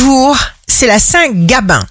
[0.00, 0.34] jour,
[0.66, 1.86] c'est la Saint-Gabin.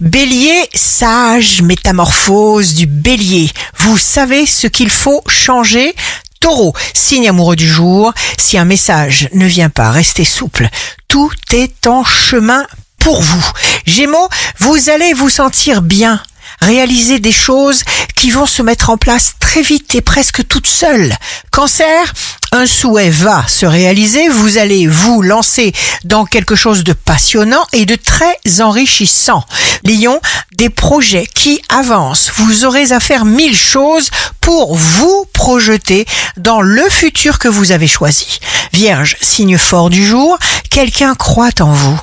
[0.00, 3.50] Bélier, sage métamorphose du bélier.
[3.78, 5.94] Vous savez ce qu'il faut changer?
[6.40, 10.68] Taureau, signe amoureux du jour, si un message ne vient pas, restez souple.
[11.08, 12.66] Tout est en chemin
[12.98, 13.50] pour vous.
[13.86, 14.28] Gémeaux,
[14.58, 16.20] vous allez vous sentir bien
[16.60, 17.82] réaliser des choses
[18.14, 21.14] qui vont se mettre en place très vite et presque toutes seules.
[21.50, 22.12] Cancer,
[22.52, 25.72] un souhait va se réaliser, vous allez vous lancer
[26.04, 29.44] dans quelque chose de passionnant et de très enrichissant.
[29.84, 30.20] Lion,
[30.56, 36.06] des projets qui avancent, vous aurez à faire mille choses pour vous projeter
[36.36, 38.40] dans le futur que vous avez choisi.
[38.72, 40.38] Vierge, signe fort du jour,
[40.70, 42.00] quelqu'un croit en vous.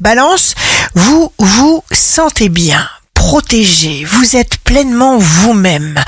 [0.00, 0.54] Balance,
[0.94, 6.02] vous vous sentez bien protégé, vous êtes pleinement vous-même.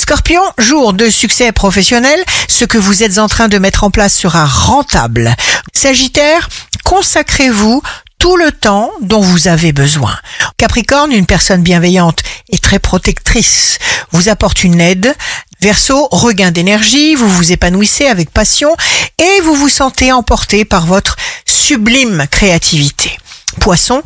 [0.00, 2.18] Scorpion, jour de succès professionnel,
[2.48, 5.36] ce que vous êtes en train de mettre en place sera rentable.
[5.74, 6.48] Sagittaire,
[6.84, 7.82] consacrez-vous
[8.18, 10.16] tout le temps dont vous avez besoin.
[10.56, 13.78] Capricorne, une personne bienveillante et très protectrice,
[14.10, 15.14] vous apporte une aide.
[15.60, 18.74] Verseau, regain d'énergie, vous vous épanouissez avec passion
[19.18, 23.18] et vous vous sentez emporté par votre sublime créativité.
[23.58, 24.02] Poisson,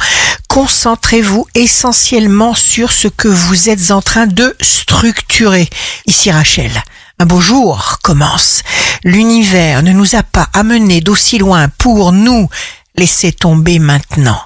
[0.54, 5.68] concentrez-vous essentiellement sur ce que vous êtes en train de structurer.
[6.06, 6.70] Ici Rachel.
[7.18, 8.62] Un beau jour commence.
[9.02, 12.48] L'univers ne nous a pas amenés d'aussi loin pour nous
[12.94, 14.40] laisser tomber maintenant.